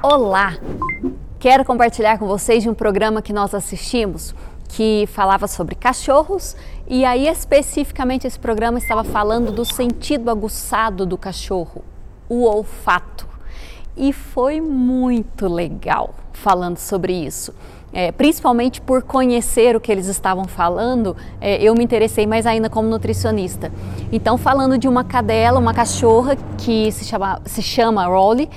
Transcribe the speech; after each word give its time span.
Olá! 0.00 0.56
Quero 1.40 1.64
compartilhar 1.64 2.18
com 2.18 2.26
vocês 2.28 2.62
de 2.62 2.70
um 2.70 2.74
programa 2.74 3.20
que 3.20 3.32
nós 3.32 3.52
assistimos 3.52 4.32
que 4.68 5.08
falava 5.08 5.48
sobre 5.48 5.74
cachorros 5.74 6.54
e 6.86 7.04
aí 7.04 7.26
especificamente 7.26 8.24
esse 8.24 8.38
programa 8.38 8.78
estava 8.78 9.02
falando 9.02 9.50
do 9.50 9.64
sentido 9.64 10.30
aguçado 10.30 11.04
do 11.04 11.18
cachorro, 11.18 11.82
o 12.28 12.44
olfato. 12.44 13.26
E 13.96 14.12
foi 14.12 14.60
muito 14.60 15.48
legal 15.48 16.14
falando 16.32 16.78
sobre 16.78 17.12
isso. 17.12 17.52
É, 17.92 18.12
principalmente 18.12 18.80
por 18.80 19.02
conhecer 19.02 19.74
o 19.74 19.80
que 19.80 19.90
eles 19.90 20.06
estavam 20.06 20.44
falando, 20.44 21.16
é, 21.40 21.60
eu 21.60 21.74
me 21.74 21.82
interessei 21.82 22.24
mais 22.24 22.46
ainda 22.46 22.70
como 22.70 22.86
nutricionista. 22.88 23.72
Então, 24.12 24.38
falando 24.38 24.78
de 24.78 24.86
uma 24.86 25.02
cadela, 25.02 25.58
uma 25.58 25.74
cachorra 25.74 26.36
que 26.56 26.92
se 26.92 27.04
chama, 27.04 27.40
se 27.46 27.62
chama 27.62 28.06
Rolly, 28.06 28.48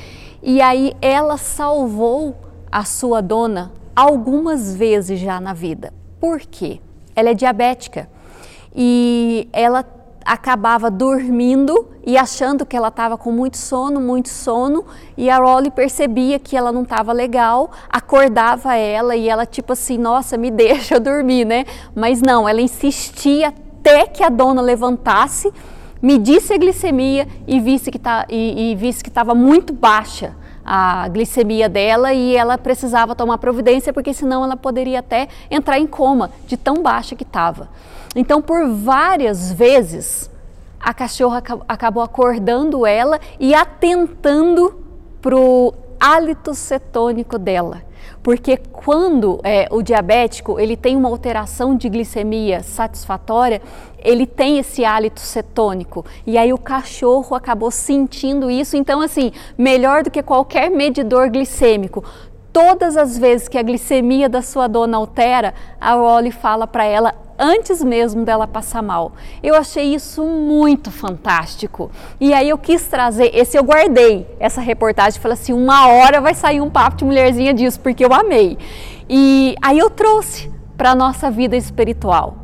e 0.41 0.61
aí 0.61 0.93
ela 1.01 1.37
salvou 1.37 2.35
a 2.71 2.83
sua 2.83 3.21
dona 3.21 3.71
algumas 3.95 4.75
vezes 4.75 5.19
já 5.19 5.39
na 5.39 5.53
vida. 5.53 5.93
Por 6.19 6.39
quê? 6.39 6.79
Ela 7.15 7.29
é 7.29 7.33
diabética 7.33 8.09
e 8.75 9.47
ela 9.51 9.85
acabava 10.25 10.89
dormindo 10.89 11.87
e 12.05 12.17
achando 12.17 12.65
que 12.65 12.75
ela 12.75 12.87
estava 12.87 13.17
com 13.17 13.31
muito 13.31 13.57
sono, 13.57 13.99
muito 13.99 14.29
sono, 14.29 14.85
e 15.17 15.29
a 15.29 15.37
Rolly 15.37 15.71
percebia 15.71 16.39
que 16.39 16.55
ela 16.55 16.71
não 16.71 16.83
estava 16.83 17.11
legal, 17.11 17.71
acordava 17.89 18.75
ela 18.75 19.15
e 19.15 19.27
ela 19.27 19.45
tipo 19.45 19.73
assim, 19.73 19.97
nossa, 19.97 20.37
me 20.37 20.49
deixa 20.49 20.97
dormir, 21.01 21.45
né? 21.45 21.65
Mas 21.95 22.21
não, 22.21 22.47
ela 22.47 22.61
insistia 22.61 23.49
até 23.49 24.05
que 24.07 24.23
a 24.23 24.29
dona 24.29 24.61
levantasse, 24.61 25.51
medisse 26.01 26.53
a 26.53 26.57
glicemia 26.57 27.27
e 27.47 27.59
visse 27.59 27.91
que 27.91 27.99
tá, 27.99 28.25
e, 28.29 28.71
e 28.71 28.75
visse 28.75 29.03
que 29.03 29.09
estava 29.09 29.35
muito 29.35 29.71
baixa 29.73 30.35
a 30.63 31.07
glicemia 31.07 31.67
dela 31.67 32.13
e 32.13 32.35
ela 32.35 32.57
precisava 32.57 33.15
tomar 33.15 33.37
providência 33.37 33.91
porque 33.91 34.13
senão 34.13 34.43
ela 34.43 34.55
poderia 34.55 34.99
até 34.99 35.27
entrar 35.49 35.79
em 35.79 35.87
coma 35.87 36.31
de 36.45 36.55
tão 36.55 36.75
baixa 36.81 37.15
que 37.15 37.23
estava. 37.23 37.69
Então, 38.15 38.41
por 38.41 38.67
várias 38.69 39.51
vezes, 39.51 40.29
a 40.79 40.93
cachorra 40.93 41.41
acabou 41.67 42.03
acordando 42.03 42.85
ela 42.85 43.19
e 43.39 43.53
atentando 43.53 44.83
para 45.21 45.35
o 45.35 45.73
hálito 45.99 46.53
cetônico 46.53 47.37
dela. 47.37 47.83
Porque 48.23 48.57
quando 48.57 49.39
é, 49.43 49.67
o 49.71 49.81
diabético 49.81 50.59
ele 50.59 50.77
tem 50.77 50.95
uma 50.95 51.09
alteração 51.09 51.75
de 51.75 51.89
glicemia 51.89 52.61
satisfatória, 52.61 53.61
ele 53.97 54.25
tem 54.25 54.57
esse 54.57 54.83
hálito 54.85 55.19
cetônico. 55.19 56.05
E 56.25 56.37
aí 56.37 56.51
o 56.53 56.57
cachorro 56.57 57.35
acabou 57.35 57.71
sentindo 57.71 58.49
isso. 58.49 58.75
Então, 58.75 59.01
assim, 59.01 59.31
melhor 59.57 60.03
do 60.03 60.11
que 60.11 60.21
qualquer 60.21 60.69
medidor 60.69 61.29
glicêmico, 61.29 62.03
todas 62.51 62.97
as 62.97 63.17
vezes 63.17 63.47
que 63.47 63.57
a 63.57 63.63
glicemia 63.63 64.27
da 64.27 64.41
sua 64.41 64.67
dona 64.67 64.97
altera, 64.97 65.53
a 65.79 65.93
Rolly 65.93 66.31
fala 66.31 66.67
para 66.67 66.83
ela 66.83 67.13
antes 67.41 67.83
mesmo 67.83 68.23
dela 68.23 68.47
passar 68.47 68.83
mal. 68.83 69.13
Eu 69.41 69.55
achei 69.55 69.95
isso 69.95 70.23
muito 70.23 70.91
fantástico. 70.91 71.89
E 72.19 72.33
aí 72.33 72.47
eu 72.47 72.57
quis 72.57 72.87
trazer, 72.87 73.35
esse 73.35 73.57
eu 73.57 73.63
guardei, 73.63 74.27
essa 74.39 74.61
reportagem, 74.61 75.19
falei 75.19 75.33
assim, 75.33 75.51
uma 75.51 75.87
hora 75.87 76.21
vai 76.21 76.35
sair 76.35 76.61
um 76.61 76.69
papo 76.69 76.97
de 76.97 77.05
mulherzinha 77.05 77.53
disso, 77.53 77.79
porque 77.79 78.05
eu 78.05 78.13
amei. 78.13 78.57
E 79.09 79.55
aí 79.61 79.79
eu 79.79 79.89
trouxe 79.89 80.51
para 80.77 80.91
a 80.91 80.95
nossa 80.95 81.31
vida 81.31 81.57
espiritual. 81.57 82.37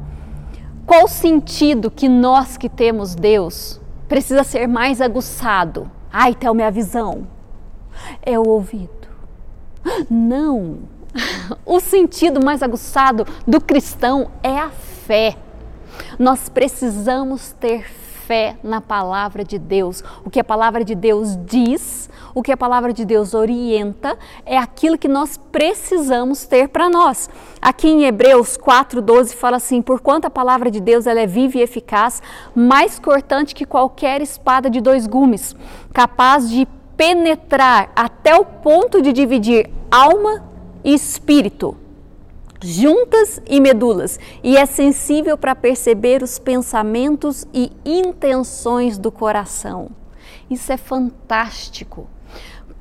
Qual 0.86 1.04
o 1.04 1.08
sentido 1.08 1.92
que 1.92 2.10
nós 2.10 2.58
que 2.58 2.68
temos 2.68 3.14
Deus 3.14 3.80
precisa 4.08 4.44
ser 4.44 4.68
mais 4.68 5.00
aguçado? 5.00 5.92
Ai, 6.12 6.34
Thelma, 6.34 6.64
é 6.64 6.72
visão. 6.72 7.28
É 8.22 8.40
o 8.40 8.48
ouvido. 8.48 8.90
Não, 10.10 10.80
o 11.66 11.80
sentido 11.80 12.44
mais 12.44 12.64
aguçado 12.64 13.26
do 13.46 13.60
cristão 13.62 14.30
é 14.42 14.58
a 14.58 14.70
fé. 15.08 15.38
Nós 16.20 16.50
precisamos 16.50 17.54
ter 17.54 17.90
fé 18.28 18.58
na 18.62 18.82
palavra 18.82 19.42
de 19.42 19.58
Deus. 19.58 20.04
O 20.26 20.30
que 20.30 20.38
a 20.38 20.44
palavra 20.44 20.84
de 20.84 20.94
Deus 20.94 21.38
diz, 21.46 22.10
o 22.36 22.44
que 22.44 22.52
a 22.52 22.58
palavra 22.58 22.92
de 22.92 23.06
Deus 23.06 23.34
orienta, 23.34 24.18
é 24.46 24.58
aquilo 24.58 24.98
que 24.98 25.08
nós 25.08 25.40
precisamos 25.50 26.46
ter 26.46 26.68
para 26.68 26.90
nós. 26.90 27.30
Aqui 27.62 27.88
em 27.88 28.04
Hebreus 28.04 28.58
4:12 28.58 29.34
fala 29.34 29.56
assim: 29.56 29.82
"Porquanto 29.82 30.28
a 30.28 30.30
palavra 30.30 30.70
de 30.70 30.82
Deus 30.82 31.08
ela 31.08 31.22
é 31.22 31.26
viva 31.26 31.58
e 31.58 31.62
eficaz, 31.62 32.22
mais 32.54 33.00
cortante 33.00 33.56
que 33.56 33.66
qualquer 33.66 34.22
espada 34.22 34.70
de 34.70 34.82
dois 34.82 35.08
gumes, 35.08 35.56
capaz 35.94 36.50
de 36.50 36.68
penetrar 36.98 37.92
até 37.96 38.36
o 38.36 38.44
ponto 38.44 39.02
de 39.02 39.14
dividir 39.14 39.70
alma 39.90 40.44
e 40.84 40.94
espírito, 40.94 41.78
juntas 42.62 43.42
e 43.48 43.60
medulas, 43.60 44.20
e 44.44 44.58
é 44.58 44.66
sensível 44.66 45.38
para 45.38 45.56
perceber 45.56 46.24
os 46.24 46.40
pensamentos 46.40 47.46
e 47.54 47.72
intenções 47.86 48.98
do 48.98 49.12
coração. 49.12 49.90
Isso 50.50 50.72
é 50.72 50.78
fantástico. 50.78 52.08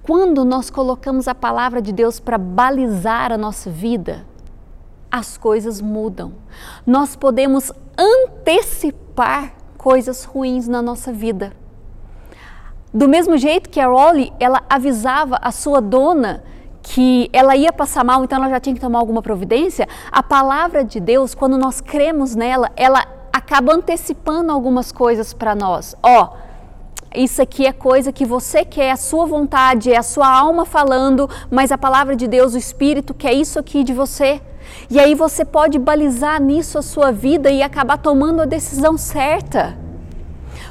Quando 0.03 0.45
nós 0.45 0.71
colocamos 0.71 1.27
a 1.27 1.35
palavra 1.35 1.83
de 1.83 1.93
Deus 1.93 2.21
para 2.21 2.39
balizar 2.39 3.33
a 3.33 3.39
nossa 3.39 3.71
vida, 3.71 4.25
as 5.11 5.37
coisas 5.37 5.81
mudam. 5.81 6.35
Nós 6.87 7.17
podemos 7.17 7.73
antecipar 7.99 9.55
coisas 9.77 10.25
ruins 10.25 10.69
na 10.69 10.81
nossa 10.81 11.13
vida. 11.13 11.53
Do 12.93 13.09
mesmo 13.09 13.37
jeito 13.37 13.69
que 13.69 13.81
a 13.81 13.89
Rolly, 13.89 14.33
ela 14.39 14.63
avisava 14.71 15.39
a 15.43 15.51
sua 15.51 15.81
dona 15.81 16.45
que 16.89 17.29
ela 17.33 17.57
ia 17.57 17.73
passar 17.73 18.05
mal, 18.05 18.23
então 18.23 18.39
ela 18.39 18.49
já 18.49 18.61
tinha 18.61 18.75
que 18.75 18.81
tomar 18.81 19.01
alguma 19.01 19.21
providência, 19.21 19.89
a 20.11 20.23
palavra 20.23 20.85
de 20.85 21.01
Deus, 21.01 21.35
quando 21.35 21.59
nós 21.59 21.81
cremos 21.81 22.37
nela, 22.37 22.71
ela 22.77 23.05
acaba 23.33 23.75
antecipando 23.75 24.53
algumas 24.53 24.93
coisas 24.93 25.35
para 25.35 25.53
nós. 25.53 25.97
Ó, 26.01 26.23
oh, 26.23 26.37
isso 27.13 27.43
aqui 27.43 27.67
é 27.67 27.73
coisa 27.73 28.13
que 28.13 28.25
você 28.25 28.65
quer, 28.65 28.93
a 28.93 28.97
sua 28.97 29.27
vontade, 29.27 29.93
é 29.93 29.97
a 29.97 30.03
sua 30.03 30.29
alma 30.29 30.65
falando, 30.65 31.29
mas 31.51 31.73
a 31.73 31.79
palavra 31.79 32.15
de 32.15 32.29
Deus, 32.29 32.55
o 32.55 32.59
Espírito, 32.59 33.13
quer 33.13 33.33
isso 33.33 33.59
aqui 33.59 33.83
de 33.83 33.93
você. 33.93 34.41
E 34.89 35.01
aí 35.01 35.17
você 35.17 35.45
pode 35.45 35.81
balizar 35.81 36.41
nisso 36.41 36.79
a 36.79 36.83
sua 36.83 37.11
vida 37.11 37.51
e 37.51 37.65
acabar 37.65 37.99
tomando 37.99 38.43
a 38.43 38.47
decisão 38.47 38.97
certa. 38.97 39.77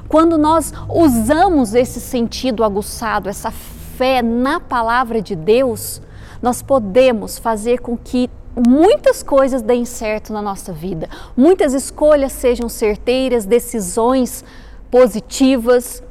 Quando 0.08 0.38
nós 0.38 0.72
usamos 0.88 1.76
esse 1.76 2.00
sentido 2.00 2.64
aguçado, 2.64 3.28
essa 3.28 3.52
fé 3.52 3.75
na 4.22 4.60
palavra 4.60 5.22
de 5.22 5.36
Deus, 5.36 6.02
nós 6.42 6.62
podemos 6.62 7.38
fazer 7.38 7.80
com 7.80 7.98
que 7.98 8.30
muitas 8.68 9.22
coisas 9.22 9.62
deem 9.62 9.86
certo 9.86 10.32
na 10.32 10.42
nossa 10.42 10.72
vida, 10.72 11.10
muitas 11.36 11.74
escolhas 11.74 12.32
sejam 12.32 12.70
certeiras, 12.70 13.46
decisões 13.46 14.44
positivas, 14.90 16.02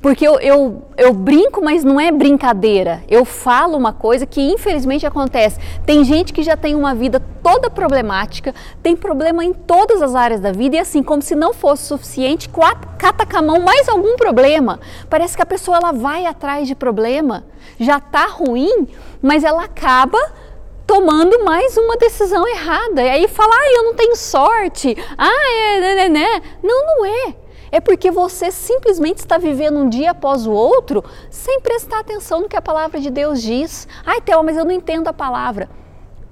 porque 0.00 0.26
eu, 0.26 0.38
eu, 0.38 0.82
eu, 0.96 1.12
brinco, 1.12 1.62
mas 1.62 1.82
não 1.82 1.98
é 1.98 2.12
brincadeira. 2.12 3.02
Eu 3.08 3.24
falo 3.24 3.76
uma 3.76 3.92
coisa 3.92 4.26
que 4.26 4.40
infelizmente 4.40 5.06
acontece. 5.06 5.58
Tem 5.84 6.04
gente 6.04 6.32
que 6.32 6.42
já 6.42 6.56
tem 6.56 6.74
uma 6.74 6.94
vida 6.94 7.20
toda 7.42 7.70
problemática, 7.70 8.54
tem 8.82 8.94
problema 8.94 9.44
em 9.44 9.52
todas 9.52 10.02
as 10.02 10.14
áreas 10.14 10.40
da 10.40 10.52
vida, 10.52 10.76
e 10.76 10.78
assim, 10.78 11.02
como 11.02 11.22
se 11.22 11.34
não 11.34 11.52
fosse 11.52 11.84
suficiente, 11.84 12.48
cata 12.98 13.26
com 13.26 13.36
a 13.36 13.42
mão 13.42 13.60
mais 13.60 13.88
algum 13.88 14.16
problema. 14.16 14.78
Parece 15.08 15.34
que 15.36 15.42
a 15.42 15.46
pessoa 15.46 15.78
ela 15.78 15.92
vai 15.92 16.26
atrás 16.26 16.68
de 16.68 16.74
problema, 16.74 17.44
já 17.78 17.98
está 17.98 18.26
ruim, 18.26 18.86
mas 19.22 19.44
ela 19.44 19.64
acaba 19.64 20.18
tomando 20.86 21.44
mais 21.44 21.76
uma 21.76 21.96
decisão 21.96 22.46
errada. 22.46 23.02
E 23.02 23.08
aí 23.08 23.28
fala, 23.28 23.52
ah, 23.52 23.72
eu 23.74 23.82
não 23.84 23.94
tenho 23.94 24.14
sorte, 24.14 24.96
ah, 25.18 25.50
é, 25.52 25.80
né, 25.80 25.94
né, 25.94 26.08
né. 26.08 26.42
Não, 26.62 26.86
não 26.86 27.04
é 27.04 27.45
é 27.70 27.80
porque 27.80 28.10
você 28.10 28.50
simplesmente 28.50 29.18
está 29.18 29.38
vivendo 29.38 29.78
um 29.78 29.88
dia 29.88 30.10
após 30.10 30.46
o 30.46 30.52
outro 30.52 31.04
sem 31.30 31.60
prestar 31.60 32.00
atenção 32.00 32.40
no 32.40 32.48
que 32.48 32.56
a 32.56 32.62
palavra 32.62 33.00
de 33.00 33.10
Deus 33.10 33.42
diz. 33.42 33.88
Ai, 34.04 34.20
Theo, 34.20 34.42
mas 34.42 34.56
eu 34.56 34.64
não 34.64 34.72
entendo 34.72 35.08
a 35.08 35.12
palavra. 35.12 35.68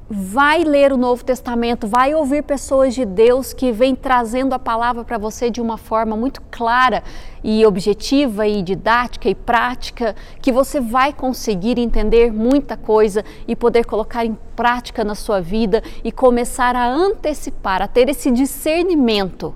Vai 0.08 0.64
ler 0.64 0.92
o 0.92 0.98
Novo 0.98 1.24
Testamento, 1.24 1.88
vai 1.88 2.14
ouvir 2.14 2.42
pessoas 2.42 2.94
de 2.94 3.06
Deus 3.06 3.54
que 3.54 3.72
vêm 3.72 3.94
trazendo 3.96 4.52
a 4.52 4.58
palavra 4.58 5.02
para 5.02 5.16
você 5.16 5.48
de 5.48 5.62
uma 5.62 5.78
forma 5.78 6.14
muito 6.14 6.42
clara 6.50 7.02
e 7.42 7.64
objetiva 7.64 8.46
e 8.46 8.62
didática 8.62 9.30
e 9.30 9.34
prática, 9.34 10.14
que 10.42 10.52
você 10.52 10.78
vai 10.78 11.10
conseguir 11.14 11.78
entender 11.78 12.30
muita 12.30 12.76
coisa 12.76 13.24
e 13.48 13.56
poder 13.56 13.86
colocar 13.86 14.26
em 14.26 14.36
prática 14.54 15.02
na 15.02 15.14
sua 15.14 15.40
vida 15.40 15.82
e 16.04 16.12
começar 16.12 16.76
a 16.76 16.86
antecipar, 16.86 17.80
a 17.80 17.88
ter 17.88 18.08
esse 18.10 18.30
discernimento. 18.30 19.54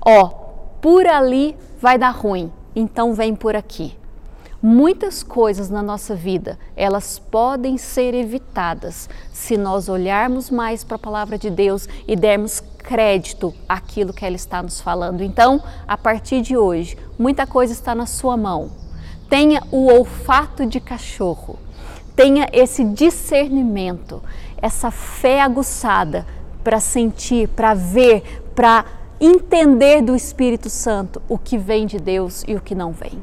Ó, 0.00 0.41
por 0.82 1.06
ali 1.06 1.56
vai 1.80 1.96
dar 1.96 2.10
ruim, 2.10 2.52
então 2.74 3.14
vem 3.14 3.36
por 3.36 3.54
aqui. 3.54 3.96
Muitas 4.60 5.22
coisas 5.22 5.70
na 5.70 5.82
nossa 5.82 6.14
vida, 6.14 6.58
elas 6.76 7.18
podem 7.18 7.78
ser 7.78 8.14
evitadas 8.14 9.08
se 9.32 9.56
nós 9.56 9.88
olharmos 9.88 10.50
mais 10.50 10.84
para 10.84 10.96
a 10.96 10.98
palavra 10.98 11.38
de 11.38 11.50
Deus 11.50 11.88
e 12.06 12.14
dermos 12.14 12.60
crédito 12.78 13.54
àquilo 13.68 14.12
que 14.12 14.24
ela 14.24 14.36
está 14.36 14.62
nos 14.62 14.80
falando. 14.80 15.22
Então, 15.22 15.62
a 15.86 15.96
partir 15.96 16.42
de 16.42 16.56
hoje, 16.56 16.98
muita 17.18 17.46
coisa 17.46 17.72
está 17.72 17.94
na 17.94 18.06
sua 18.06 18.36
mão. 18.36 18.70
Tenha 19.28 19.62
o 19.70 19.86
olfato 19.86 20.66
de 20.66 20.80
cachorro. 20.80 21.58
tenha 22.14 22.46
esse 22.52 22.84
discernimento, 22.84 24.22
essa 24.58 24.90
fé 24.90 25.40
aguçada 25.40 26.26
para 26.62 26.78
sentir, 26.78 27.48
para 27.48 27.72
ver, 27.72 28.42
para 28.54 28.84
entender 29.24 30.02
do 30.02 30.16
Espírito 30.16 30.68
Santo 30.68 31.22
o 31.28 31.38
que 31.38 31.56
vem 31.56 31.86
de 31.86 31.96
Deus 31.96 32.42
e 32.48 32.56
o 32.56 32.60
que 32.60 32.74
não 32.74 32.90
vem. 32.90 33.22